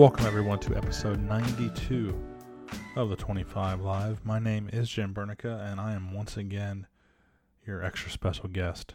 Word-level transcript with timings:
Welcome, 0.00 0.24
everyone, 0.24 0.58
to 0.60 0.74
episode 0.74 1.20
92 1.20 2.18
of 2.96 3.10
the 3.10 3.16
25 3.16 3.82
Live. 3.82 4.24
My 4.24 4.38
name 4.38 4.70
is 4.72 4.88
Jim 4.88 5.12
Burneka, 5.12 5.70
and 5.70 5.78
I 5.78 5.92
am 5.92 6.14
once 6.14 6.38
again 6.38 6.86
your 7.66 7.84
extra 7.84 8.10
special 8.10 8.48
guest. 8.48 8.94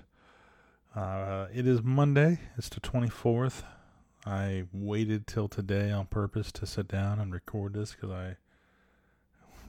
Uh, 0.95 1.45
it 1.53 1.67
is 1.67 1.83
Monday, 1.83 2.39
it's 2.57 2.69
the 2.69 2.79
24th. 2.79 3.61
I 4.25 4.63
waited 4.73 5.27
till 5.27 5.47
today 5.47 5.91
on 5.91 6.07
purpose 6.07 6.51
to 6.53 6.65
sit 6.65 6.87
down 6.87 7.19
and 7.19 7.31
record 7.31 7.75
this 7.75 7.91
because 7.91 8.09
I 8.09 8.37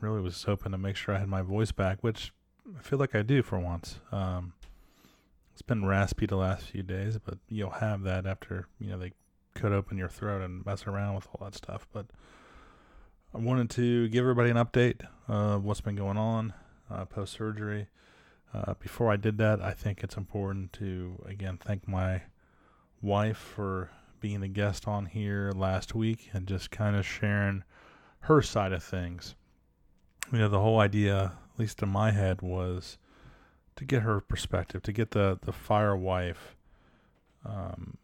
really 0.00 0.22
was 0.22 0.42
hoping 0.42 0.72
to 0.72 0.78
make 0.78 0.96
sure 0.96 1.14
I 1.14 1.18
had 1.18 1.28
my 1.28 1.42
voice 1.42 1.70
back, 1.70 1.98
which 2.00 2.32
I 2.78 2.80
feel 2.80 2.98
like 2.98 3.14
I 3.14 3.20
do 3.20 3.42
for 3.42 3.58
once. 3.58 3.98
Um, 4.10 4.54
it's 5.52 5.60
been 5.60 5.84
raspy 5.84 6.24
the 6.24 6.36
last 6.36 6.64
few 6.64 6.82
days, 6.82 7.18
but 7.22 7.36
you'll 7.50 7.68
have 7.72 8.04
that 8.04 8.24
after 8.24 8.68
you 8.80 8.88
know 8.88 8.98
they 8.98 9.12
cut 9.56 9.72
open 9.72 9.96
your 9.96 10.08
throat 10.08 10.42
and 10.42 10.64
mess 10.64 10.86
around 10.86 11.14
with 11.14 11.28
all 11.32 11.44
that 11.44 11.54
stuff. 11.54 11.86
But 11.92 12.06
I 13.34 13.38
wanted 13.38 13.70
to 13.70 14.08
give 14.08 14.20
everybody 14.22 14.50
an 14.50 14.56
update 14.56 15.06
of 15.28 15.64
what's 15.64 15.80
been 15.80 15.96
going 15.96 16.16
on 16.16 16.52
uh, 16.90 17.04
post 17.04 17.32
surgery. 17.32 17.88
Uh, 18.54 18.74
before 18.78 19.10
I 19.10 19.16
did 19.16 19.38
that, 19.38 19.60
I 19.60 19.72
think 19.72 20.02
it's 20.02 20.16
important 20.16 20.72
to 20.74 21.22
again 21.26 21.58
thank 21.58 21.86
my 21.88 22.22
wife 23.02 23.36
for 23.36 23.90
being 24.20 24.42
a 24.42 24.48
guest 24.48 24.88
on 24.88 25.06
here 25.06 25.52
last 25.54 25.94
week 25.94 26.30
and 26.32 26.46
just 26.46 26.70
kind 26.70 26.96
of 26.96 27.04
sharing 27.04 27.64
her 28.20 28.40
side 28.42 28.72
of 28.72 28.82
things. 28.82 29.34
You 30.32 30.38
know, 30.38 30.48
the 30.48 30.60
whole 30.60 30.80
idea, 30.80 31.32
at 31.52 31.60
least 31.60 31.82
in 31.82 31.88
my 31.88 32.10
head, 32.10 32.42
was 32.42 32.98
to 33.76 33.84
get 33.84 34.02
her 34.02 34.20
perspective, 34.20 34.82
to 34.82 34.92
get 34.92 35.10
the 35.10 35.38
the 35.42 35.52
fire 35.52 35.96
wife, 35.96 36.56
um, 37.44 37.98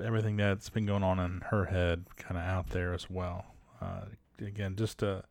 everything 0.00 0.36
that's 0.36 0.70
been 0.70 0.86
going 0.86 1.02
on 1.02 1.18
in 1.18 1.42
her 1.50 1.66
head, 1.66 2.04
kind 2.16 2.36
of 2.36 2.44
out 2.44 2.70
there 2.70 2.94
as 2.94 3.08
well. 3.10 3.46
Uh, 3.80 4.02
again, 4.40 4.76
just 4.76 4.98
to 4.98 5.24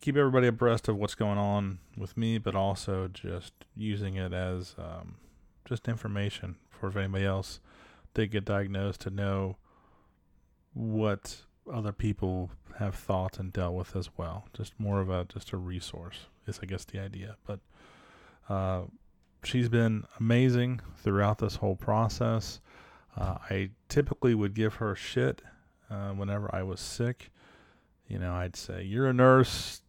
keep 0.00 0.16
everybody 0.16 0.46
abreast 0.46 0.88
of 0.88 0.96
what's 0.96 1.14
going 1.14 1.38
on 1.38 1.78
with 1.96 2.16
me, 2.16 2.38
but 2.38 2.54
also 2.54 3.08
just 3.08 3.52
using 3.76 4.16
it 4.16 4.32
as 4.32 4.74
um, 4.78 5.16
just 5.64 5.88
information 5.88 6.56
for 6.68 6.88
if 6.88 6.96
anybody 6.96 7.24
else 7.24 7.60
did 8.14 8.30
get 8.30 8.44
diagnosed 8.44 9.00
to 9.02 9.10
know 9.10 9.56
what 10.72 11.42
other 11.72 11.92
people 11.92 12.50
have 12.78 12.94
thought 12.94 13.38
and 13.38 13.52
dealt 13.52 13.74
with 13.74 13.94
as 13.94 14.10
well. 14.16 14.46
Just 14.54 14.78
more 14.78 15.00
of 15.00 15.10
a 15.10 15.24
just 15.24 15.52
a 15.52 15.56
resource 15.56 16.26
is 16.46 16.58
I 16.62 16.66
guess 16.66 16.84
the 16.84 16.98
idea. 16.98 17.36
But 17.46 17.60
uh, 18.48 18.82
she's 19.44 19.68
been 19.68 20.04
amazing 20.18 20.80
throughout 20.96 21.38
this 21.38 21.56
whole 21.56 21.76
process. 21.76 22.60
Uh, 23.16 23.38
I 23.48 23.70
typically 23.88 24.34
would 24.34 24.54
give 24.54 24.74
her 24.74 24.94
shit 24.94 25.42
uh, 25.90 26.10
whenever 26.10 26.54
I 26.54 26.62
was 26.62 26.80
sick. 26.80 27.30
You 28.08 28.18
know, 28.18 28.32
I'd 28.34 28.56
say, 28.56 28.82
You're 28.82 29.08
a 29.08 29.12
nurse, 29.12 29.82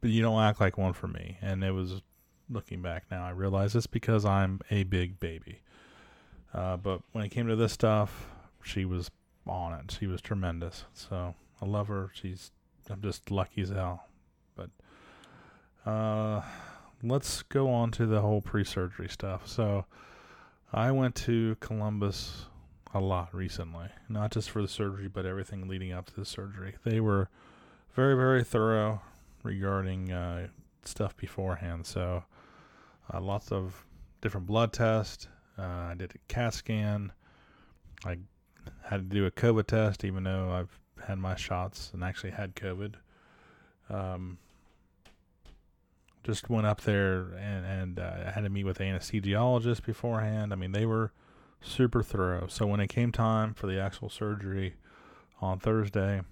but 0.00 0.10
you 0.10 0.22
don't 0.22 0.40
act 0.40 0.60
like 0.60 0.78
one 0.78 0.92
for 0.92 1.08
me. 1.08 1.38
And 1.40 1.62
it 1.64 1.72
was 1.72 2.02
looking 2.50 2.82
back 2.82 3.04
now, 3.10 3.24
I 3.24 3.30
realize 3.30 3.74
it's 3.74 3.86
because 3.86 4.24
I'm 4.24 4.60
a 4.70 4.82
big 4.84 5.20
baby. 5.20 5.60
Uh, 6.52 6.76
but 6.76 7.02
when 7.12 7.24
it 7.24 7.28
came 7.30 7.46
to 7.46 7.56
this 7.56 7.72
stuff, 7.72 8.28
she 8.62 8.84
was 8.84 9.10
on 9.46 9.72
it. 9.74 9.96
She 9.98 10.06
was 10.06 10.20
tremendous. 10.20 10.84
So 10.94 11.34
I 11.62 11.66
love 11.66 11.88
her. 11.88 12.10
She's, 12.12 12.50
I'm 12.90 13.00
just 13.00 13.30
lucky 13.30 13.62
as 13.62 13.70
hell. 13.70 14.08
But, 14.56 14.70
uh, 15.88 16.42
let's 17.02 17.42
go 17.42 17.70
on 17.70 17.90
to 17.92 18.06
the 18.06 18.20
whole 18.20 18.40
pre-surgery 18.40 19.08
stuff. 19.08 19.46
So 19.46 19.84
I 20.72 20.92
went 20.92 21.14
to 21.16 21.56
Columbus 21.60 22.46
a 22.94 23.00
lot 23.00 23.34
recently, 23.34 23.88
not 24.08 24.30
just 24.30 24.50
for 24.50 24.62
the 24.62 24.68
surgery, 24.68 25.08
but 25.08 25.26
everything 25.26 25.68
leading 25.68 25.92
up 25.92 26.06
to 26.06 26.14
the 26.14 26.24
surgery. 26.24 26.76
They 26.84 27.00
were 27.00 27.28
very, 27.94 28.14
very 28.14 28.44
thorough 28.44 29.02
regarding 29.42 30.12
uh, 30.12 30.48
stuff 30.84 31.16
beforehand. 31.16 31.86
So 31.86 32.24
uh, 33.12 33.20
lots 33.20 33.50
of 33.50 33.84
different 34.20 34.46
blood 34.46 34.72
tests. 34.72 35.26
Uh, 35.58 35.62
I 35.62 35.94
did 35.96 36.12
a 36.14 36.32
CAT 36.32 36.54
scan. 36.54 37.12
I 38.04 38.18
had 38.84 39.10
to 39.10 39.16
do 39.16 39.26
a 39.26 39.30
COVID 39.30 39.66
test, 39.66 40.04
even 40.04 40.24
though 40.24 40.50
I've 40.50 40.78
had 41.06 41.18
my 41.18 41.34
shots 41.34 41.90
and 41.92 42.04
actually 42.04 42.30
had 42.30 42.54
COVID. 42.54 42.94
Um, 43.88 44.38
just 46.22 46.50
went 46.50 46.66
up 46.66 46.82
there 46.82 47.32
and 47.38 47.64
and 47.64 47.98
uh, 47.98 48.30
had 48.32 48.42
to 48.42 48.50
meet 48.50 48.64
with 48.64 48.78
anesthesiologist 48.78 49.84
beforehand. 49.84 50.52
I 50.52 50.56
mean, 50.56 50.72
they 50.72 50.86
were 50.86 51.12
super 51.60 52.02
thorough. 52.02 52.46
So 52.48 52.66
when 52.66 52.80
it 52.80 52.88
came 52.88 53.12
time 53.12 53.54
for 53.54 53.66
the 53.66 53.80
actual 53.80 54.08
surgery 54.08 54.74
on 55.40 55.58
Thursday, 55.58 56.22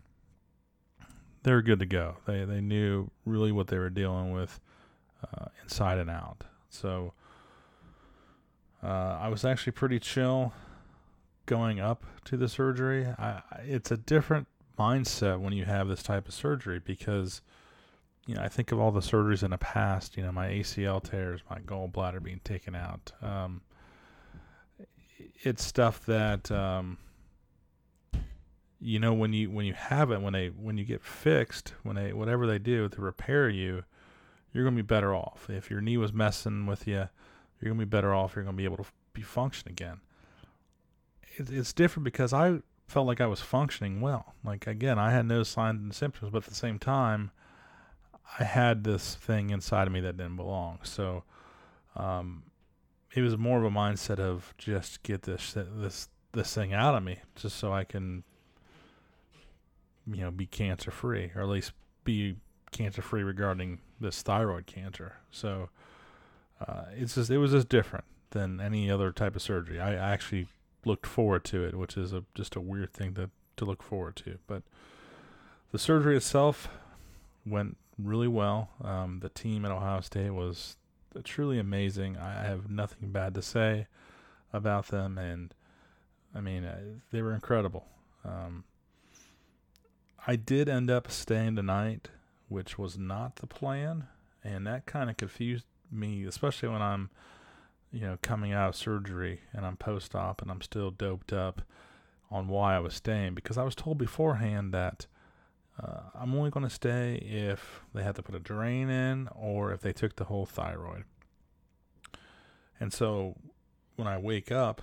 they 1.43 1.53
were 1.53 1.62
good 1.62 1.78
to 1.81 1.87
go. 1.87 2.16
They 2.26 2.44
they 2.44 2.60
knew 2.60 3.10
really 3.25 3.53
what 3.53 3.69
they 3.69 3.78
were 3.78 3.91
dealing 3.91 4.32
with 4.32 4.60
uh, 5.22 5.47
inside 5.62 5.99
and 5.99 6.10
out. 6.10 6.44
So 6.69 7.15
uh, 8.82 9.19
I 9.20 9.28
was 9.28 9.44
actually 9.44 9.72
pretty 9.72 9.99
chill 9.99 10.53
going 11.47 11.81
up 11.81 12.05
to 12.26 12.37
the 12.37 12.49
surgery. 12.49 13.06
I, 13.06 13.43
it's 13.65 13.91
a 13.91 13.97
different 13.97 14.47
mindset 14.78 15.41
when 15.41 15.53
you 15.53 15.65
have 15.65 15.88
this 15.88 16.03
type 16.03 16.28
of 16.28 16.34
surgery 16.34 16.78
because 16.78 17.41
you 18.28 18.34
know, 18.34 18.43
I 18.43 18.49
think 18.49 18.72
of 18.72 18.78
all 18.78 18.93
the 18.93 19.00
surgeries 19.00 19.43
in 19.43 19.53
the 19.53 19.59
past, 19.59 20.19
you 20.19 20.22
know, 20.22 20.31
my 20.31 20.49
ACL 20.49 21.03
tears, 21.03 21.41
my 21.49 21.61
gallbladder 21.61 22.22
being 22.22 22.43
taken 22.44 22.75
out. 22.75 23.11
Um, 23.22 23.62
it's 25.43 25.65
stuff 25.65 26.05
that, 26.05 26.50
um, 26.50 26.99
you 28.81 29.00
know, 29.00 29.15
when 29.15 29.33
you 29.33 29.50
when 29.50 29.65
you 29.65 29.72
have 29.72 30.11
it, 30.11 30.21
when 30.21 30.34
they 30.34 30.49
when 30.49 30.77
you 30.77 30.84
get 30.84 31.03
fixed, 31.03 31.72
when 31.84 31.97
they 31.97 32.12
whatever 32.12 32.47
they 32.47 32.59
do 32.59 32.91
to 32.91 33.00
repair 33.00 33.49
you, 33.49 33.84
you're 34.53 34.62
gonna 34.62 34.77
be 34.77 34.83
better 34.83 35.15
off. 35.15 35.49
If 35.49 35.71
your 35.71 35.81
knee 35.81 35.97
was 35.97 36.12
messing 36.12 36.67
with 36.67 36.87
you, 36.87 37.09
you're 37.61 37.72
gonna 37.72 37.78
be 37.78 37.87
better 37.87 38.15
off. 38.15 38.37
You're 38.37 38.44
gonna 38.44 38.59
be 38.59 38.65
able 38.65 38.77
to 38.77 38.87
be 39.15 39.22
function 39.22 39.71
again. 39.71 40.03
It, 41.38 41.49
it's 41.49 41.72
different 41.72 42.05
because 42.05 42.34
I 42.34 42.59
felt 42.88 43.06
like 43.06 43.22
I 43.22 43.27
was 43.27 43.41
functioning 43.41 44.03
well. 44.03 44.34
Like 44.44 44.67
again, 44.67 44.99
I 44.99 45.12
had 45.12 45.25
no 45.25 45.44
signs 45.44 45.81
and 45.81 45.94
symptoms, 45.94 46.31
but 46.31 46.44
at 46.44 46.50
the 46.50 46.55
same 46.55 46.78
time 46.78 47.31
I 48.39 48.44
had 48.44 48.84
this 48.84 49.15
thing 49.15 49.50
inside 49.50 49.87
of 49.87 49.93
me 49.93 50.00
that 50.00 50.16
didn't 50.16 50.37
belong. 50.37 50.78
So 50.83 51.25
um, 51.97 52.44
it 53.15 53.22
was 53.22 53.37
more 53.37 53.59
of 53.59 53.65
a 53.65 53.71
mindset 53.71 54.19
of 54.19 54.55
just 54.59 55.03
get 55.03 55.22
this 55.22 55.55
this 55.55 56.09
this 56.33 56.55
thing 56.55 56.72
out 56.72 56.94
of 56.94 57.03
me, 57.03 57.19
just 57.34 57.56
so 57.56 57.72
I 57.72 57.84
can 57.84 58.25
you 60.06 60.22
know 60.22 60.31
be 60.31 60.47
cancer 60.47 60.91
free, 60.91 61.33
or 61.34 61.43
at 61.43 61.49
least 61.49 61.72
be 62.05 62.37
cancer 62.71 63.03
free 63.03 63.22
regarding 63.22 63.81
this 64.00 64.22
thyroid 64.22 64.67
cancer. 64.67 65.17
So 65.31 65.71
uh, 66.67 66.84
it's 66.97 67.15
just 67.15 67.31
it 67.31 67.38
was 67.38 67.53
just 67.53 67.69
different 67.69 68.05
than 68.31 68.61
any 68.61 68.91
other 68.91 69.11
type 69.11 69.37
of 69.37 69.43
surgery. 69.43 69.81
I, 69.81 69.93
I 69.93 70.12
actually 70.12 70.49
looked 70.84 71.06
forward 71.06 71.44
to 71.44 71.65
it, 71.65 71.75
which 71.75 71.97
is 71.97 72.12
a 72.12 72.25
just 72.34 72.56
a 72.56 72.61
weird 72.61 72.93
thing 72.93 73.15
to 73.15 73.31
to 73.56 73.65
look 73.65 73.83
forward 73.83 74.17
to. 74.17 74.38
But 74.47 74.62
the 75.72 75.78
surgery 75.78 76.17
itself 76.17 76.69
went 77.44 77.77
really 77.99 78.29
well. 78.29 78.71
Um, 78.83 79.21
the 79.21 79.29
team 79.29 79.65
at 79.65 79.71
Ohio 79.71 80.00
State 80.00 80.31
was 80.31 80.77
truly 81.25 81.59
amazing. 81.59 82.17
I 82.17 82.45
have 82.45 82.71
nothing 82.71 83.11
bad 83.11 83.35
to 83.35 83.43
say 83.43 83.87
about 84.53 84.89
them, 84.89 85.19
and 85.19 85.55
I 86.35 86.41
mean 86.41 86.65
uh, 86.65 86.79
they 87.11 87.23
were 87.23 87.35
incredible. 87.35 87.87
Um, 88.25 88.65
I 90.27 90.37
did 90.37 90.69
end 90.69 90.91
up 90.91 91.11
staying 91.11 91.56
tonight, 91.56 92.09
which 92.49 92.79
was 92.79 92.99
not 92.99 93.37
the 93.37 93.47
plan, 93.47 94.06
and 94.45 94.67
that 94.67 94.87
kind 94.87 95.11
of 95.11 95.17
confused 95.17 95.65
me, 95.91 96.25
especially 96.25 96.69
when 96.69 96.83
I'm, 96.83 97.11
you 97.91 98.00
know, 98.00 98.19
coming 98.23 98.53
out 98.53 98.69
of 98.69 98.77
surgery 98.77 99.41
and 99.53 99.65
I'm 99.65 99.77
post-op 99.77 100.43
and 100.43 100.50
I'm 100.50 100.61
still 100.61 100.91
doped 100.91 101.33
up 101.33 101.62
on 102.31 102.49
why 102.49 102.77
I 102.77 102.81
was 102.81 102.95
staying 102.95 103.35
because 103.35 103.56
I 103.56 103.65
was 103.65 103.75
told 103.75 103.97
beforehand 103.97 104.75
that 104.75 105.06
uh, 105.82 106.00
I'm 106.14 106.34
only 106.34 106.50
going 106.50 106.64
to 106.64 106.70
stay 106.70 107.16
if 107.16 107.82
they 107.94 108.02
have 108.02 108.16
to 108.16 108.22
put 108.22 108.34
a 108.34 108.40
drain 108.40 108.90
in 108.90 109.28
or 109.34 109.72
if 109.72 109.80
they 109.80 109.92
took 109.92 110.16
the 110.16 110.25
whole 110.25 110.46
thyroid. 110.46 111.04
And 112.80 112.92
so 112.92 113.36
when 113.96 114.08
I 114.08 114.19
wake 114.19 114.50
up, 114.50 114.82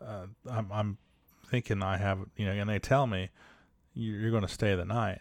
uh, 0.00 0.26
I'm, 0.50 0.72
I'm 0.72 0.98
thinking 1.46 1.82
I 1.82 1.98
have, 1.98 2.20
you 2.36 2.46
know, 2.46 2.52
and 2.52 2.68
they 2.68 2.78
tell 2.78 3.06
me 3.06 3.30
you're 3.94 4.30
going 4.30 4.42
to 4.42 4.48
stay 4.48 4.74
the 4.74 4.84
night. 4.84 5.20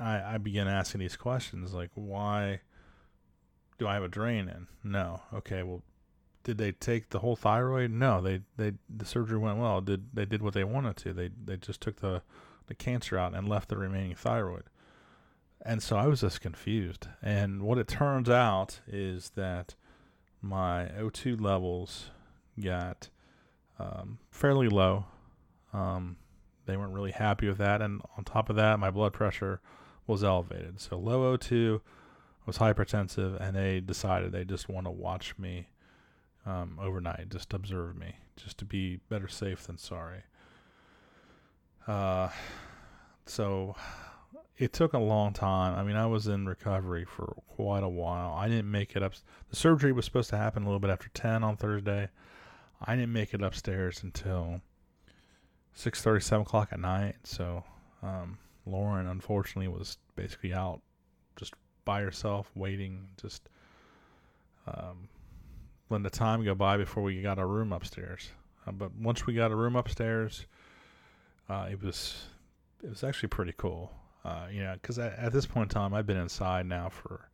I, 0.00 0.34
I 0.34 0.38
begin 0.38 0.66
asking 0.66 1.00
these 1.00 1.16
questions 1.16 1.74
like, 1.74 1.90
why 1.94 2.60
do 3.78 3.86
I 3.86 3.94
have 3.94 4.02
a 4.02 4.08
drain 4.08 4.48
in? 4.48 4.66
No. 4.82 5.20
Okay. 5.32 5.62
Well, 5.62 5.82
did 6.42 6.58
they 6.58 6.72
take 6.72 7.10
the 7.10 7.18
whole 7.18 7.36
thyroid? 7.36 7.90
No. 7.90 8.20
They 8.20 8.40
they 8.56 8.72
the 8.88 9.04
surgery 9.04 9.38
went 9.38 9.58
well. 9.58 9.80
Did 9.80 10.14
they 10.14 10.24
did 10.24 10.42
what 10.42 10.54
they 10.54 10.64
wanted 10.64 10.96
to? 10.98 11.12
They 11.12 11.30
they 11.44 11.56
just 11.56 11.80
took 11.80 12.00
the 12.00 12.22
the 12.66 12.74
cancer 12.74 13.18
out 13.18 13.34
and 13.34 13.48
left 13.48 13.68
the 13.68 13.76
remaining 13.76 14.14
thyroid. 14.14 14.64
And 15.64 15.82
so 15.82 15.96
I 15.96 16.06
was 16.06 16.20
just 16.20 16.40
confused. 16.40 17.08
And 17.22 17.62
what 17.62 17.78
it 17.78 17.88
turns 17.88 18.30
out 18.30 18.80
is 18.86 19.30
that 19.30 19.74
my 20.40 20.90
O2 20.98 21.40
levels 21.40 22.10
got 22.60 23.08
um, 23.78 24.18
fairly 24.30 24.68
low. 24.68 25.06
Um, 25.72 26.16
they 26.66 26.76
weren't 26.76 26.92
really 26.92 27.12
happy 27.12 27.48
with 27.48 27.58
that. 27.58 27.82
And 27.82 28.00
on 28.16 28.24
top 28.24 28.48
of 28.48 28.56
that, 28.56 28.78
my 28.78 28.90
blood 28.90 29.12
pressure 29.12 29.60
was 30.06 30.22
elevated. 30.22 30.80
So 30.80 30.98
low 30.98 31.36
O2 31.36 31.80
was 32.46 32.58
hypertensive, 32.58 33.40
and 33.40 33.56
they 33.56 33.80
decided 33.80 34.30
they 34.30 34.44
just 34.44 34.68
want 34.68 34.86
to 34.86 34.90
watch 34.90 35.36
me 35.36 35.68
um, 36.46 36.78
overnight, 36.80 37.28
just 37.28 37.52
observe 37.52 37.96
me, 37.96 38.16
just 38.36 38.56
to 38.58 38.64
be 38.64 39.00
better 39.08 39.26
safe 39.26 39.66
than 39.66 39.78
sorry. 39.78 40.22
Uh, 41.86 42.28
so 43.26 43.76
it 44.58 44.72
took 44.72 44.92
a 44.92 44.98
long 44.98 45.32
time. 45.32 45.78
I 45.78 45.82
mean, 45.82 45.96
I 45.96 46.06
was 46.06 46.26
in 46.26 46.46
recovery 46.46 47.04
for 47.04 47.36
quite 47.48 47.82
a 47.82 47.88
while. 47.88 48.32
I 48.34 48.48
didn't 48.48 48.70
make 48.70 48.96
it 48.96 49.02
up. 49.02 49.14
The 49.50 49.56
surgery 49.56 49.92
was 49.92 50.04
supposed 50.04 50.30
to 50.30 50.36
happen 50.36 50.62
a 50.62 50.66
little 50.66 50.80
bit 50.80 50.90
after 50.90 51.08
10 51.08 51.44
on 51.44 51.56
Thursday. 51.56 52.08
I 52.80 52.94
didn't 52.94 53.12
make 53.12 53.34
it 53.34 53.42
upstairs 53.42 54.02
until 54.02 54.60
6:30, 55.76 56.22
7 56.22 56.42
o'clock 56.42 56.68
at 56.72 56.80
night. 56.80 57.16
So 57.24 57.64
um, 58.02 58.38
Lauren, 58.64 59.06
unfortunately, 59.06 59.68
was 59.68 59.98
basically 60.16 60.52
out 60.52 60.80
just 61.36 61.54
by 61.84 62.00
herself, 62.00 62.50
waiting, 62.54 63.08
just 63.20 63.48
um, 64.66 65.08
letting 65.90 66.02
the 66.02 66.10
time 66.10 66.44
go 66.44 66.54
by 66.54 66.76
before 66.76 67.02
we 67.02 67.22
got 67.22 67.38
a 67.38 67.46
room 67.46 67.72
upstairs. 67.72 68.30
Uh, 68.66 68.72
but 68.72 68.94
once 68.94 69.26
we 69.26 69.34
got 69.34 69.52
a 69.52 69.56
room 69.56 69.76
upstairs, 69.76 70.46
uh, 71.48 71.68
it 71.70 71.82
was 71.82 72.24
it 72.82 72.88
was 72.88 73.04
actually 73.04 73.28
pretty 73.28 73.54
cool. 73.56 73.92
Uh, 74.24 74.46
you 74.50 74.62
know, 74.62 74.74
because 74.74 74.98
at, 74.98 75.16
at, 75.18 75.32
this 75.32 75.46
point 75.46 75.70
in 75.70 75.74
time, 75.74 75.94
I've 75.94 76.06
been 76.06 76.16
inside 76.16 76.66
now 76.66 76.88
for 76.88 77.28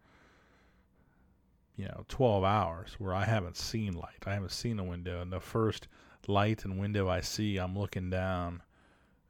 you 1.76 1.87
know 1.87 2.05
12 2.09 2.44
hours 2.44 2.97
where 2.99 3.14
I 3.14 3.25
haven't 3.25 3.56
seen 3.56 3.94
light. 3.94 4.25
I 4.26 4.35
haven't 4.35 4.53
seen 4.53 4.79
a 4.79 4.85
window, 4.85 5.20
and 5.20 5.32
the 5.32 5.41
first 5.41 5.88
light 6.26 6.64
and 6.64 6.79
window 6.79 7.09
I 7.09 7.20
see, 7.20 7.56
I'm 7.56 7.79
looking 7.79 8.11
down 8.11 8.62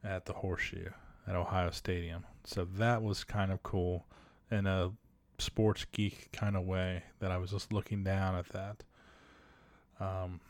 at 0.03 0.27
the 0.27 0.33
horseshoe 0.33 0.91
at 1.27 1.37
Ohio 1.37 1.71
Stadium. 1.71 2.25
So 2.45 2.67
that 2.77 3.03
was 3.03 3.23
kind 3.25 3.53
of 3.53 3.63
cool 3.63 4.07
in 4.51 4.67
a 4.67 4.91
sports 5.39 5.87
geek 5.93 6.31
kind 6.33 6.57
of 6.57 6.65
way 6.65 7.05
that 7.21 7.31
I 7.31 7.39
was 7.39 7.51
just 7.51 7.73
looking 7.73 8.03
down 8.03 8.35
at 8.35 8.49
that. 8.49 8.83
Um, 10.01 10.41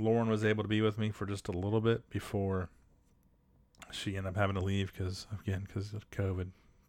Lauren 0.00 0.28
was 0.28 0.44
able 0.44 0.64
to 0.64 0.68
be 0.68 0.80
with 0.80 0.98
me 0.98 1.10
for 1.10 1.26
just 1.26 1.48
a 1.48 1.52
little 1.52 1.80
bit 1.80 2.08
before 2.10 2.68
she 3.90 4.16
ended 4.16 4.32
up 4.32 4.36
having 4.36 4.56
to 4.56 4.62
leave 4.64 4.92
because 4.92 5.26
again 5.40 5.64
because 5.66 5.92
of 5.92 6.10
COVID. 6.10 6.48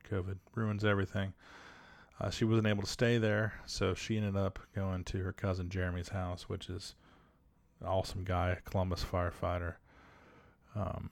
COVID 0.10 0.38
ruins 0.56 0.84
everything. 0.84 1.34
Uh, 2.20 2.30
she 2.30 2.46
wasn't 2.46 2.68
able 2.68 2.84
to 2.84 2.90
stay 2.90 3.18
there, 3.18 3.54
so 3.66 3.94
she 3.94 4.18
ended 4.18 4.36
up 4.36 4.60
going 4.76 5.04
to 5.06 5.24
her 5.24 5.32
cousin 5.32 5.70
Jeremy's 5.70 6.10
house, 6.10 6.48
which 6.48 6.70
is 6.70 6.96
an 7.80 7.88
awesome 7.88 8.24
guy, 8.24 8.60
Columbus 8.66 9.04
firefighter. 9.04 9.76
Um, 10.76 11.10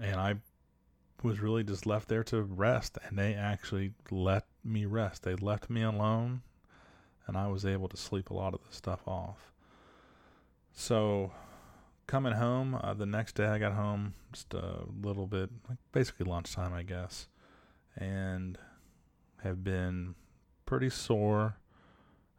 and 0.00 0.16
I 0.20 0.36
was 1.22 1.40
really 1.40 1.64
just 1.64 1.86
left 1.86 2.08
there 2.08 2.22
to 2.24 2.42
rest, 2.42 2.98
and 3.04 3.18
they 3.18 3.34
actually 3.34 3.92
let 4.10 4.46
me 4.62 4.84
rest. 4.84 5.22
They 5.22 5.34
left 5.34 5.68
me 5.68 5.82
alone, 5.82 6.42
and 7.26 7.36
I 7.36 7.48
was 7.48 7.64
able 7.66 7.88
to 7.88 7.96
sleep 7.96 8.30
a 8.30 8.34
lot 8.34 8.54
of 8.54 8.60
the 8.68 8.74
stuff 8.74 9.00
off. 9.08 9.52
So 10.72 11.32
coming 12.06 12.32
home, 12.32 12.78
uh, 12.82 12.94
the 12.94 13.06
next 13.06 13.34
day 13.34 13.46
I 13.46 13.58
got 13.58 13.72
home 13.72 14.14
just 14.32 14.52
a 14.54 14.80
little 15.02 15.26
bit, 15.26 15.50
like 15.68 15.78
basically 15.92 16.26
lunchtime, 16.26 16.72
I 16.72 16.82
guess, 16.82 17.28
and 17.96 18.58
have 19.42 19.62
been 19.62 20.14
pretty 20.66 20.90
sore 20.90 21.56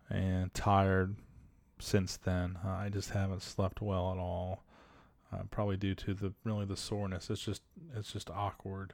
and 0.10 0.54
tired 0.54 1.16
since 1.80 2.18
then. 2.18 2.58
Uh, 2.66 2.70
I 2.70 2.90
just 2.90 3.12
haven't 3.12 3.42
slept 3.42 3.82
well 3.82 4.12
at 4.12 4.18
all. 4.18 4.64
Uh, 5.34 5.44
probably 5.50 5.78
due 5.78 5.96
to 5.96 6.14
the 6.14 6.34
really 6.44 6.66
the 6.66 6.78
soreness. 6.78 7.30
It's 7.30 7.44
just 7.44 7.62
it's 7.96 8.12
just 8.12 8.30
awkward. 8.30 8.94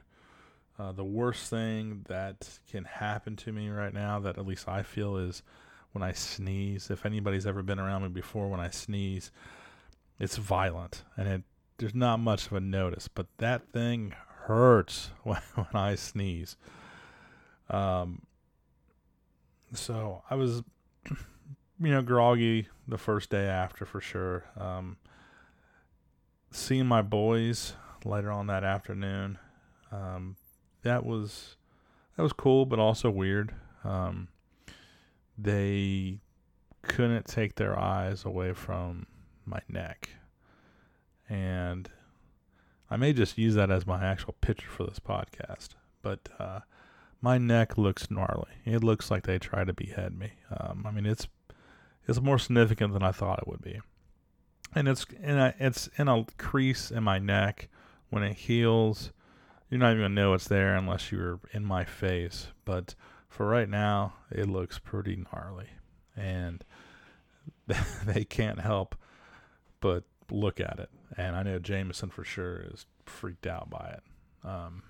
Uh, 0.78 0.90
the 0.90 1.04
worst 1.04 1.50
thing 1.50 2.04
that 2.08 2.58
can 2.70 2.84
happen 2.84 3.36
to 3.36 3.52
me 3.52 3.68
right 3.68 3.92
now, 3.92 4.18
that 4.20 4.38
at 4.38 4.46
least 4.46 4.66
I 4.66 4.82
feel, 4.82 5.16
is 5.16 5.42
when 5.92 6.02
I 6.02 6.12
sneeze. 6.12 6.90
If 6.90 7.04
anybody's 7.04 7.46
ever 7.46 7.62
been 7.62 7.78
around 7.78 8.02
me 8.02 8.08
before, 8.08 8.48
when 8.48 8.60
I 8.60 8.70
sneeze, 8.70 9.30
it's 10.22 10.36
violent 10.36 11.02
and 11.16 11.28
it 11.28 11.42
there's 11.78 11.96
not 11.96 12.20
much 12.20 12.46
of 12.46 12.52
a 12.52 12.60
notice, 12.60 13.08
but 13.08 13.26
that 13.38 13.72
thing 13.72 14.14
hurts 14.44 15.10
when, 15.24 15.40
when 15.56 15.66
I 15.74 15.96
sneeze. 15.96 16.56
Um, 17.68 18.22
so 19.72 20.22
I 20.30 20.36
was, 20.36 20.62
you 21.10 21.90
know, 21.90 22.02
groggy 22.02 22.68
the 22.86 22.98
first 22.98 23.30
day 23.30 23.46
after 23.46 23.84
for 23.84 24.00
sure. 24.00 24.44
Um, 24.56 24.96
seeing 26.52 26.86
my 26.86 27.02
boys 27.02 27.72
later 28.04 28.30
on 28.30 28.46
that 28.46 28.62
afternoon, 28.62 29.38
um, 29.90 30.36
that 30.82 31.04
was 31.04 31.56
that 32.16 32.22
was 32.22 32.32
cool, 32.32 32.64
but 32.64 32.78
also 32.78 33.10
weird. 33.10 33.56
Um, 33.82 34.28
they 35.36 36.20
couldn't 36.82 37.26
take 37.26 37.56
their 37.56 37.76
eyes 37.76 38.24
away 38.24 38.52
from 38.52 39.06
my 39.46 39.60
neck. 39.68 40.10
And 41.28 41.90
I 42.90 42.96
may 42.96 43.12
just 43.12 43.38
use 43.38 43.54
that 43.54 43.70
as 43.70 43.86
my 43.86 44.04
actual 44.04 44.34
picture 44.40 44.68
for 44.68 44.84
this 44.84 44.98
podcast. 44.98 45.70
But 46.02 46.28
uh, 46.38 46.60
my 47.20 47.38
neck 47.38 47.78
looks 47.78 48.10
gnarly. 48.10 48.50
It 48.64 48.84
looks 48.84 49.10
like 49.10 49.24
they 49.24 49.38
try 49.38 49.64
to 49.64 49.72
behead 49.72 50.18
me. 50.18 50.32
Um, 50.50 50.84
I 50.86 50.90
mean, 50.90 51.06
it's 51.06 51.28
it's 52.06 52.20
more 52.20 52.38
significant 52.38 52.92
than 52.92 53.02
I 53.02 53.12
thought 53.12 53.38
it 53.38 53.48
would 53.48 53.62
be. 53.62 53.80
And 54.74 54.88
it's 54.88 55.06
in 55.22 55.38
a, 55.38 55.54
it's 55.58 55.88
in 55.96 56.08
a 56.08 56.26
crease 56.36 56.90
in 56.90 57.04
my 57.04 57.18
neck. 57.18 57.68
When 58.10 58.22
it 58.22 58.36
heals, 58.36 59.10
you're 59.70 59.80
not 59.80 59.92
even 59.92 60.02
gonna 60.02 60.14
know 60.14 60.34
it's 60.34 60.48
there 60.48 60.74
unless 60.74 61.10
you're 61.10 61.40
in 61.52 61.64
my 61.64 61.84
face. 61.84 62.48
But 62.64 62.94
for 63.28 63.46
right 63.46 63.68
now, 63.68 64.14
it 64.30 64.50
looks 64.50 64.78
pretty 64.78 65.16
gnarly, 65.32 65.70
and 66.14 66.62
they 68.04 68.24
can't 68.24 68.60
help 68.60 68.96
but 69.82 70.04
look 70.30 70.60
at 70.60 70.78
it. 70.78 70.88
And 71.18 71.36
I 71.36 71.42
know 71.42 71.58
Jameson 71.58 72.08
for 72.08 72.24
sure 72.24 72.64
is 72.72 72.86
freaked 73.04 73.46
out 73.46 73.68
by 73.68 73.98
it. 73.98 74.48
Um, 74.48 74.82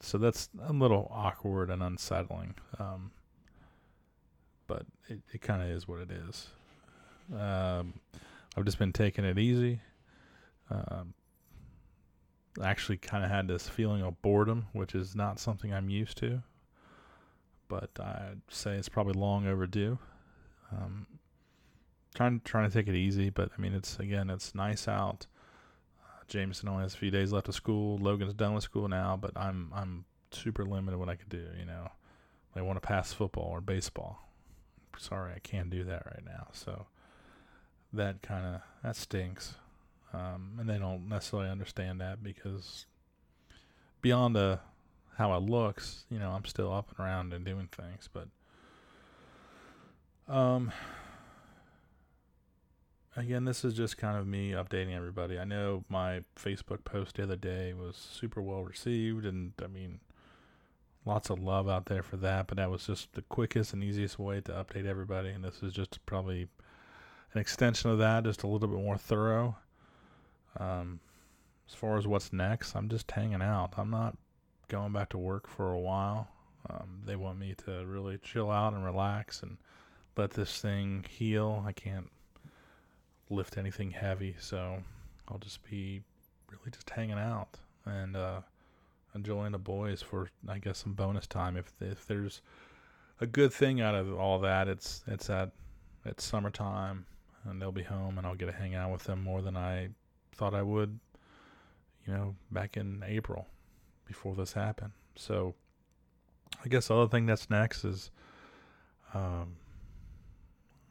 so 0.00 0.18
that's 0.18 0.48
a 0.66 0.72
little 0.72 1.08
awkward 1.14 1.70
and 1.70 1.80
unsettling. 1.80 2.56
Um, 2.80 3.12
but 4.66 4.84
it, 5.08 5.20
it 5.32 5.42
kind 5.42 5.62
of 5.62 5.68
is 5.68 5.86
what 5.86 6.00
it 6.00 6.10
is. 6.10 6.48
Um, 7.32 7.94
I've 8.56 8.64
just 8.64 8.78
been 8.78 8.92
taking 8.92 9.24
it 9.24 9.38
easy. 9.38 9.80
Um, 10.70 11.14
actually 12.62 12.96
kind 12.96 13.24
of 13.24 13.30
had 13.30 13.46
this 13.46 13.68
feeling 13.68 14.02
of 14.02 14.20
boredom, 14.22 14.66
which 14.72 14.94
is 14.94 15.14
not 15.14 15.38
something 15.38 15.72
I'm 15.72 15.88
used 15.88 16.18
to. 16.18 16.42
But 17.68 17.90
I'd 18.00 18.40
say 18.48 18.76
it's 18.76 18.88
probably 18.88 19.14
long 19.14 19.46
overdue. 19.46 19.98
Um, 20.72 21.06
trying 22.14 22.40
trying 22.44 22.68
to 22.68 22.74
take 22.74 22.88
it 22.88 22.96
easy, 22.96 23.30
but 23.30 23.50
I 23.56 23.60
mean 23.60 23.74
it's 23.74 23.98
again 23.98 24.30
it's 24.30 24.54
nice 24.54 24.88
out. 24.88 25.26
Uh, 26.02 26.24
Jameson 26.28 26.68
only 26.68 26.82
has 26.82 26.94
a 26.94 26.98
few 26.98 27.10
days 27.10 27.32
left 27.32 27.48
of 27.48 27.54
school. 27.54 27.98
Logan's 27.98 28.34
done 28.34 28.54
with 28.54 28.64
school 28.64 28.88
now, 28.88 29.16
but 29.20 29.32
I'm 29.36 29.70
I'm 29.74 30.04
super 30.30 30.64
limited 30.64 30.98
what 30.98 31.08
I 31.08 31.16
could 31.16 31.28
do. 31.28 31.46
You 31.58 31.66
know, 31.66 31.90
I 32.54 32.62
want 32.62 32.80
to 32.80 32.86
pass 32.86 33.12
football 33.12 33.48
or 33.50 33.60
baseball. 33.60 34.28
Sorry, 34.98 35.32
I 35.34 35.38
can't 35.38 35.70
do 35.70 35.84
that 35.84 36.04
right 36.06 36.24
now. 36.24 36.48
So 36.52 36.86
that 37.92 38.22
kind 38.22 38.56
of 38.56 38.60
that 38.82 38.96
stinks, 38.96 39.54
um, 40.12 40.56
and 40.58 40.68
they 40.68 40.78
don't 40.78 41.08
necessarily 41.08 41.48
understand 41.48 42.00
that 42.00 42.22
because 42.22 42.86
beyond 44.00 44.36
the 44.36 44.60
how 45.16 45.34
it 45.36 45.42
looks, 45.42 46.04
you 46.10 46.18
know, 46.18 46.30
I'm 46.30 46.44
still 46.44 46.72
up 46.72 46.90
and 46.90 47.06
around 47.06 47.32
and 47.32 47.44
doing 47.44 47.68
things, 47.70 48.08
but 48.12 48.28
um 50.28 50.72
again, 53.16 53.44
this 53.44 53.64
is 53.64 53.74
just 53.74 53.98
kind 53.98 54.16
of 54.16 54.26
me 54.26 54.52
updating 54.52 54.96
everybody. 54.96 55.38
I 55.38 55.44
know 55.44 55.84
my 55.88 56.22
Facebook 56.36 56.84
post 56.84 57.16
the 57.16 57.24
other 57.24 57.36
day 57.36 57.72
was 57.72 57.96
super 57.96 58.40
well 58.40 58.64
received, 58.64 59.26
and 59.26 59.52
I 59.62 59.66
mean, 59.66 60.00
lots 61.04 61.30
of 61.30 61.38
love 61.38 61.68
out 61.68 61.86
there 61.86 62.02
for 62.02 62.16
that. 62.18 62.46
But 62.46 62.56
that 62.56 62.70
was 62.70 62.86
just 62.86 63.12
the 63.12 63.22
quickest 63.22 63.72
and 63.72 63.84
easiest 63.84 64.18
way 64.18 64.40
to 64.42 64.52
update 64.52 64.86
everybody, 64.86 65.30
and 65.30 65.44
this 65.44 65.62
is 65.62 65.72
just 65.72 66.04
probably 66.06 66.48
an 67.34 67.40
extension 67.40 67.90
of 67.90 67.98
that, 67.98 68.24
just 68.24 68.42
a 68.42 68.46
little 68.46 68.68
bit 68.68 68.82
more 68.82 68.98
thorough. 68.98 69.56
Um, 70.58 71.00
as 71.68 71.74
far 71.74 71.96
as 71.96 72.06
what's 72.06 72.32
next, 72.32 72.74
I'm 72.74 72.88
just 72.88 73.10
hanging 73.10 73.42
out. 73.42 73.74
I'm 73.76 73.90
not 73.90 74.16
going 74.68 74.92
back 74.92 75.10
to 75.10 75.18
work 75.18 75.48
for 75.48 75.72
a 75.72 75.80
while. 75.80 76.28
Um, 76.68 77.02
they 77.04 77.16
want 77.16 77.38
me 77.38 77.54
to 77.64 77.84
really 77.86 78.18
chill 78.18 78.50
out 78.50 78.72
and 78.72 78.84
relax 78.84 79.42
and 79.42 79.56
let 80.16 80.30
this 80.30 80.60
thing 80.60 81.04
heal. 81.08 81.64
I 81.66 81.72
can't 81.72 82.10
lift 83.32 83.58
anything 83.58 83.90
heavy, 83.90 84.36
so 84.38 84.82
I'll 85.28 85.38
just 85.38 85.62
be 85.68 86.02
really 86.50 86.70
just 86.70 86.88
hanging 86.90 87.18
out 87.18 87.58
and 87.84 88.16
uh, 88.16 88.40
enjoying 89.14 89.52
the 89.52 89.58
boys 89.58 90.02
for 90.02 90.28
I 90.48 90.58
guess 90.58 90.78
some 90.78 90.92
bonus 90.92 91.26
time. 91.26 91.56
If 91.56 91.72
if 91.80 92.06
there's 92.06 92.42
a 93.20 93.26
good 93.26 93.52
thing 93.52 93.80
out 93.80 93.94
of 93.94 94.12
all 94.18 94.38
that, 94.40 94.68
it's 94.68 95.02
it's 95.06 95.26
that 95.28 95.50
it's 96.04 96.24
summertime 96.24 97.06
and 97.44 97.60
they'll 97.60 97.72
be 97.72 97.82
home 97.82 98.18
and 98.18 98.26
I'll 98.26 98.34
get 98.34 98.46
to 98.46 98.52
hang 98.52 98.74
out 98.74 98.92
with 98.92 99.04
them 99.04 99.22
more 99.22 99.42
than 99.42 99.56
I 99.56 99.88
thought 100.34 100.54
I 100.54 100.62
would 100.62 100.98
you 102.06 102.12
know, 102.12 102.34
back 102.50 102.76
in 102.76 103.02
April 103.06 103.46
before 104.06 104.34
this 104.34 104.52
happened. 104.52 104.92
So 105.14 105.54
I 106.64 106.68
guess 106.68 106.88
the 106.88 106.96
other 106.96 107.08
thing 107.08 107.26
that's 107.26 107.48
next 107.50 107.84
is 107.84 108.10
um, 109.14 109.56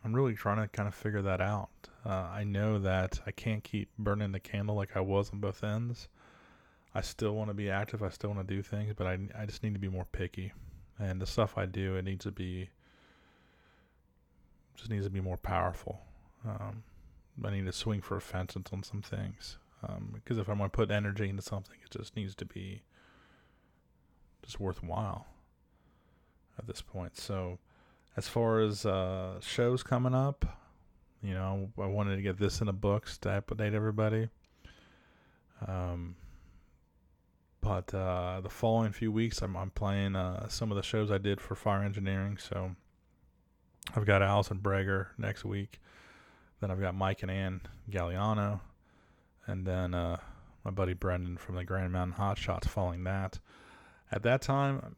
I'm 0.04 0.14
really 0.14 0.36
trying 0.36 0.58
to 0.58 0.68
kind 0.68 0.88
of 0.88 0.96
figure 0.96 1.22
that 1.22 1.42
out. 1.42 1.70
Uh, 2.06 2.28
I 2.32 2.44
know 2.44 2.80
that 2.80 3.20
I 3.26 3.32
can't 3.32 3.64
keep 3.64 3.90
burning 3.98 4.32
the 4.32 4.40
candle 4.40 4.76
like 4.76 4.96
I 4.96 5.02
was 5.02 5.32
on 5.32 5.40
both 5.40 5.64
ends. 5.64 6.08
I 6.94 7.02
still 7.02 7.36
want 7.36 7.50
to 7.50 7.54
be 7.54 7.70
active. 7.70 8.04
I 8.04 8.10
still 8.10 8.32
want 8.32 8.48
to 8.48 8.56
do 8.56 8.62
things, 8.62 8.94
but 8.96 9.08
I, 9.08 9.18
I 9.38 9.46
just 9.46 9.64
need 9.64 9.74
to 9.74 9.80
be 9.80 9.88
more 9.88 10.08
picky. 10.12 10.52
And 11.00 11.22
the 11.22 11.26
stuff 11.26 11.58
I 11.58 11.66
do, 11.66 11.96
it 11.96 12.06
needs 12.06 12.26
to 12.26 12.32
be 12.32 12.70
just 14.76 14.90
needs 14.90 15.06
to 15.06 15.12
be 15.12 15.22
more 15.22 15.38
powerful. 15.38 16.02
Um, 16.48 16.84
I 17.44 17.52
need 17.52 17.66
to 17.66 17.72
swing 17.72 18.02
for 18.02 18.18
a 18.18 18.22
fence 18.22 18.56
on 18.56 18.84
some 18.84 19.02
things 19.02 19.58
um, 19.88 20.12
because 20.14 20.38
if 20.38 20.50
I'm 20.50 20.58
going 20.58 20.70
to 20.70 20.76
put 20.76 20.92
energy 20.92 21.30
into 21.30 21.42
something, 21.42 21.76
it 21.84 21.98
just 21.98 22.16
needs 22.16 22.36
to 22.36 22.46
be 22.46 22.82
just 24.44 24.60
worthwhile 24.60 25.28
at 26.58 26.68
this 26.68 26.82
point. 26.82 27.18
So, 27.18 27.60
as 28.18 28.28
far 28.28 28.60
as 28.60 28.86
uh, 28.86 29.40
shows 29.40 29.84
coming 29.84 30.14
up, 30.14 30.61
you 31.24 31.34
know, 31.34 31.70
I 31.80 31.86
wanted 31.86 32.16
to 32.16 32.22
get 32.22 32.38
this 32.38 32.62
in 32.62 32.68
the 32.68 32.74
books 32.74 33.18
to 33.20 33.42
update 33.42 33.74
everybody. 33.74 34.30
Um, 35.68 36.16
but 37.62 37.94
uh, 37.94 38.42
the 38.42 38.50
following 38.50 38.92
few 38.92 39.12
weeks, 39.12 39.42
I'm, 39.42 39.56
I'm 39.56 39.70
playing 39.70 40.16
uh, 40.16 40.50
some 40.50 40.72
of 40.72 40.78
the 40.78 40.84
shows 40.84 41.12
I 41.12 41.20
did 41.20 41.40
for 41.40 41.54
fire 41.54 41.84
engineering. 41.84 42.38
So 42.38 42.72
I've 43.96 44.06
got 44.06 44.24
Allison 44.24 44.60
Breger 44.60 45.08
next 45.18 45.46
week. 45.46 45.80
Then 46.60 46.72
I've 46.72 46.82
got 46.82 46.96
Mike 46.96 47.22
and 47.22 47.32
Ann 47.32 47.62
Galliano. 47.90 48.62
And 49.46 49.66
then 49.66 49.94
uh, 49.94 50.18
my 50.64 50.72
buddy 50.72 50.94
Brendan 50.94 51.38
from 51.38 51.56
the 51.56 51.64
Granite 51.64 51.90
Mountain 51.90 52.18
Hot 52.18 52.38
Shots 52.38 52.68
following 52.68 53.04
that. 53.04 53.40
At 54.12 54.24
that 54.24 54.42
time, 54.42 54.96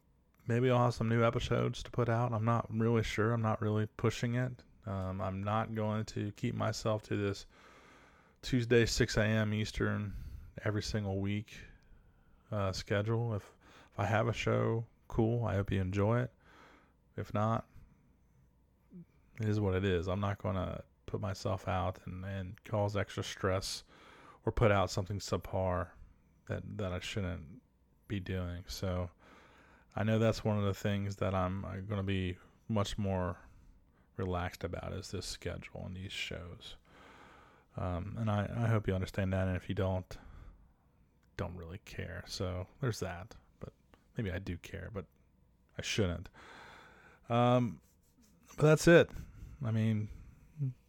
maybe 0.48 0.70
I'll 0.70 0.86
have 0.86 0.94
some 0.94 1.10
new 1.10 1.24
episodes 1.24 1.84
to 1.84 1.92
put 1.92 2.08
out. 2.08 2.32
I'm 2.32 2.46
not 2.46 2.66
really 2.70 3.04
sure. 3.04 3.34
I'm 3.34 3.42
not 3.42 3.62
really 3.62 3.88
pushing 3.98 4.36
it. 4.36 4.64
Um, 4.86 5.22
I'm 5.22 5.44
not 5.44 5.76
going 5.76 6.06
to 6.06 6.32
keep 6.36 6.56
myself 6.56 7.04
to 7.04 7.16
this 7.16 7.46
Tuesday, 8.42 8.86
6 8.86 9.18
a.m. 9.18 9.54
Eastern 9.54 10.14
every 10.66 10.84
single 10.84 11.20
week 11.20 11.54
uh, 12.52 12.72
schedule. 12.72 13.34
If 13.34 13.44
if 13.94 14.00
I 14.00 14.06
have 14.06 14.28
a 14.28 14.34
show, 14.34 14.86
cool. 15.08 15.46
I 15.46 15.54
hope 15.54 15.72
you 15.72 15.80
enjoy 15.80 16.22
it. 16.22 16.32
If 17.16 17.32
not, 17.32 17.66
it 19.40 19.48
is 19.48 19.60
what 19.60 19.76
it 19.76 19.86
is. 19.86 20.08
I'm 20.08 20.20
not 20.20 20.42
going 20.42 20.56
to 20.56 20.82
put 21.06 21.22
myself 21.22 21.68
out 21.68 22.00
and, 22.06 22.26
and 22.26 22.56
cause 22.64 22.98
extra 22.98 23.24
stress 23.24 23.84
or 24.46 24.52
put 24.52 24.72
out 24.72 24.90
something 24.90 25.20
subpar 25.20 25.88
that 26.48 26.64
that 26.78 26.92
I 26.92 27.00
shouldn't 27.00 27.44
be 28.08 28.20
doing. 28.20 28.64
So 28.66 29.12
I 29.96 30.04
know 30.04 30.18
that's 30.18 30.44
one 30.44 30.58
of 30.58 30.66
the 30.66 30.74
things 30.74 31.18
that 31.18 31.36
I'm, 31.36 31.64
I'm 31.66 31.86
going 31.86 32.00
to 32.00 32.04
be 32.04 32.38
much 32.68 32.98
more 32.98 33.38
relaxed 34.18 34.64
about 34.64 34.94
is 34.94 35.12
this 35.12 35.26
schedule 35.26 35.84
and 35.86 35.96
these 35.96 36.12
shows. 36.12 36.76
Um, 37.78 38.18
and 38.20 38.30
I, 38.30 38.50
I 38.56 38.68
hope 38.68 38.88
you 38.88 38.94
understand 38.94 39.34
that. 39.34 39.48
And 39.48 39.56
if 39.58 39.68
you 39.68 39.76
don't, 39.76 40.18
don't 41.38 41.56
really 41.56 41.80
care. 41.86 42.24
So 42.28 42.68
there's 42.82 43.00
that. 43.00 43.36
But 43.60 43.74
maybe 44.18 44.32
I 44.32 44.40
do 44.40 44.58
care, 44.58 44.90
but 44.94 45.06
I 45.78 45.82
shouldn't. 45.82 46.30
Um, 47.30 47.80
but 48.58 48.66
that's 48.68 48.88
it. 48.88 49.10
I 49.66 49.72
mean, 49.72 50.10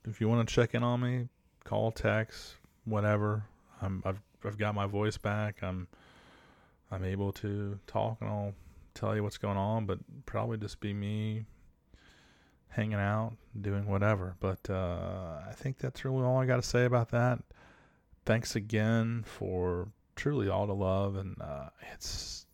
if 0.05 0.21
you 0.21 0.29
want 0.29 0.47
to 0.47 0.55
check 0.55 0.75
in 0.75 0.83
on 0.83 1.01
me, 1.01 1.29
call, 1.65 1.91
text, 1.91 2.57
whatever. 2.85 3.45
I'm, 3.81 4.03
I've 4.05 4.21
I've 4.45 4.59
got 4.59 4.75
my 4.75 4.87
voice 4.87 5.17
back. 5.17 5.63
I'm 5.63 5.89
I'm 6.91 7.05
able 7.05 7.33
to 7.33 7.79
talk, 7.87 8.19
and 8.21 8.29
I'll 8.29 8.55
tell 8.95 9.17
you 9.17 9.23
what's 9.23 9.39
going 9.39 9.57
on. 9.57 9.87
But 9.87 9.99
probably 10.27 10.59
just 10.59 10.81
be 10.81 10.93
me 10.93 11.47
hanging 12.75 12.95
out, 12.95 13.37
doing 13.61 13.87
whatever. 13.87 14.35
But 14.41 14.69
uh, 14.69 15.41
I 15.49 15.53
think 15.55 15.79
that's 15.79 16.05
really 16.05 16.25
all 16.25 16.39
I 16.39 16.47
got 16.47 16.57
to 16.57 16.63
say 16.63 16.85
about 16.85 17.11
that. 17.11 17.39
Thanks 18.27 18.57
again 18.57 19.25
for 19.27 19.89
truly 20.17 20.49
all 20.49 20.67
the 20.67 20.75
love, 20.75 21.17
and 21.17 21.41
uh, 21.41 21.69
it's 21.93 22.47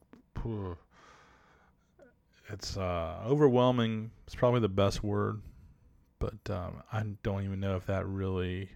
it's 2.49 2.77
uh, 2.77 3.23
overwhelming. 3.27 4.11
It's 4.27 4.35
probably 4.35 4.61
the 4.61 4.69
best 4.69 5.03
word, 5.03 5.41
but 6.19 6.51
um, 6.51 6.83
I 6.93 7.03
don't 7.23 7.45
even 7.45 7.61
know 7.61 7.77
if 7.77 7.87
that 7.87 8.07
really 8.07 8.71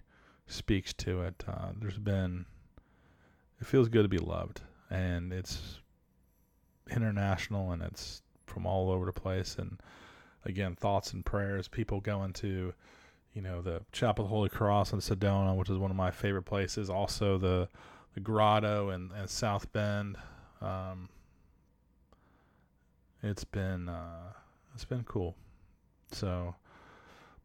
speaks 0.47 0.93
to 0.93 1.23
it. 1.23 1.43
Uh, 1.47 1.71
there's 1.79 1.97
been 1.97 2.45
it 3.59 3.67
feels 3.67 3.89
good 3.89 4.03
to 4.03 4.09
be 4.09 4.17
loved, 4.17 4.61
and 4.89 5.33
it's 5.33 5.79
international, 6.89 7.71
and 7.71 7.81
it's 7.81 8.21
from 8.45 8.65
all 8.65 8.89
over 8.91 9.05
the 9.05 9.13
place, 9.13 9.57
and 9.57 9.79
again, 10.45 10.75
thoughts 10.75 11.13
and 11.13 11.25
prayers. 11.25 11.67
People 11.67 11.99
going 11.99 12.33
to 12.33 12.73
you 13.33 13.41
know 13.41 13.61
the 13.61 13.81
Chapel 13.91 14.25
of 14.25 14.29
the 14.29 14.35
Holy 14.35 14.49
Cross 14.49 14.93
in 14.93 14.99
Sedona, 14.99 15.55
which 15.55 15.69
is 15.69 15.77
one 15.77 15.91
of 15.91 15.97
my 15.97 16.11
favorite 16.11 16.43
places. 16.43 16.89
Also 16.89 17.37
the 17.37 17.67
the 18.13 18.19
grotto 18.21 18.89
and, 18.89 19.11
and 19.11 19.29
South 19.29 19.71
Bend. 19.73 20.17
Um, 20.61 21.09
it's 23.21 23.43
been 23.43 23.89
uh, 23.89 24.33
it's 24.73 24.85
been 24.85 25.03
cool. 25.03 25.35
So, 26.11 26.55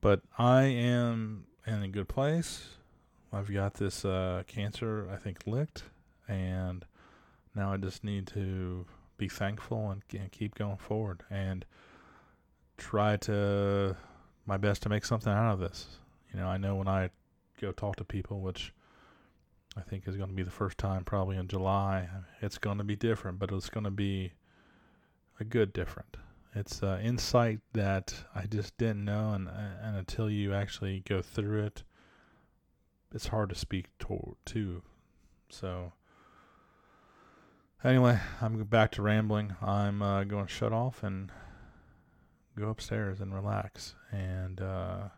but 0.01 0.21
I 0.39 0.63
am 0.63 1.47
in 1.67 1.83
a 1.83 1.89
good 1.89 2.09
place. 2.09 2.65
I've 3.33 3.53
got 3.53 3.75
this 3.75 4.05
uh, 4.05 4.43
cancer, 4.47 5.09
I 5.13 5.17
think, 5.17 5.47
licked, 5.47 5.85
and 6.29 6.85
now 7.55 7.73
I 7.73 7.77
just 7.77 8.05
need 8.05 8.27
to 8.29 8.87
be 9.17 9.29
thankful 9.29 9.91
and, 9.91 10.03
and 10.19 10.33
keep 10.33 10.55
going 10.55 10.79
forward 10.79 11.23
and 11.31 11.65
try 12.81 13.17
to 13.19 13.97
my 14.47 14.57
best 14.57 14.83
to 14.83 14.89
make 14.89 15.05
something 15.05 15.33
out 15.33 15.53
of 15.53 15.61
this. 15.61 15.87
You 16.33 16.41
know, 16.41 16.49
I 16.49 16.57
know 16.57 16.75
when 16.75 16.89
I 16.89 17.11
go 17.61 17.71
talk 17.73 17.97
to 17.97 18.05
people, 18.05 18.41
which 18.41 18.73
I 19.77 19.83
think 19.83 20.09
is 20.09 20.17
going 20.17 20.31
to 20.31 20.35
be 20.35 20.43
the 20.43 20.51
first 20.51 20.79
time 20.79 21.05
probably 21.05 21.37
in 21.37 21.47
July. 21.47 22.09
It's 22.41 22.59
going 22.59 22.79
to 22.79 22.85
be 22.85 22.97
different, 22.97 23.39
but 23.39 23.53
it's 23.53 23.69
going 23.69 23.85
to 23.85 23.91
be 23.91 24.33
a 25.39 25.45
good 25.45 25.73
different. 25.73 26.17
It's 26.55 26.83
uh, 26.83 27.01
insight 27.03 27.61
that 27.75 28.13
I 28.35 28.47
just 28.47 28.77
didn't 28.77 29.05
know, 29.05 29.33
and 29.33 29.49
and 29.49 29.97
until 29.97 30.29
you 30.29 30.53
actually 30.53 31.01
go 31.09 31.23
through 31.23 31.65
it, 31.65 31.85
it's 33.15 33.29
hard 33.29 33.51
to 33.51 33.55
speak 33.55 33.87
to. 34.01 34.37
to. 34.47 34.83
So 35.49 35.93
anyway, 37.85 38.19
I'm 38.41 38.65
back 38.65 38.91
to 38.93 39.03
rambling. 39.03 39.55
I'm 39.63 40.03
uh, 40.03 40.25
going 40.25 40.47
to 40.47 40.53
shut 40.53 40.73
off 40.73 41.05
and 41.05 41.31
go 42.59 42.69
upstairs 42.69 43.21
and 43.21 43.35
relax, 43.35 43.95
and 44.13 44.61
uh, 44.61 45.09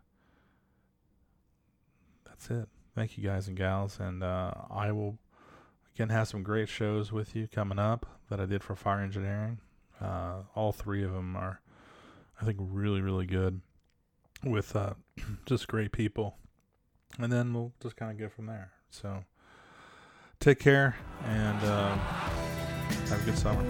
that's 2.27 2.51
it 2.51 2.69
thank 2.95 3.17
you 3.17 3.25
guys 3.25 3.49
and 3.49 3.57
gals. 3.57 3.99
And 4.01 4.23
uh, 4.23 4.53
I 4.71 4.93
will 4.93 5.19
again 5.95 6.09
have 6.11 6.29
some 6.29 6.43
great 6.43 6.69
shows 6.69 7.12
with 7.12 7.35
you 7.35 7.49
coming 7.49 7.79
up 7.79 8.07
that 8.29 8.41
I 8.41 8.47
did 8.47 8.62
for 8.62 8.77
fire 8.77 9.01
engineering. 9.01 9.59
Uh, 10.01 10.43
all 10.55 10.73
three 10.73 11.05
of 11.05 11.12
them 11.12 11.37
are, 11.37 11.61
I 12.41 12.45
think, 12.45 12.59
really, 12.61 13.01
really 13.01 13.27
good 13.27 13.61
with 14.45 14.75
uh, 14.75 14.95
just 15.47 15.69
great 15.69 15.93
people. 15.93 16.37
And 17.19 17.31
then 17.31 17.53
we'll 17.53 17.73
just 17.83 17.97
kind 17.97 18.11
of 18.11 18.19
go 18.19 18.29
from 18.29 18.47
there. 18.47 18.73
So 18.91 19.25
take 20.41 20.59
care 20.59 20.97
and 21.25 21.59
uh, 21.62 21.95
have 23.09 23.23
a 23.23 23.25
good 23.25 23.39
summer. 23.39 23.62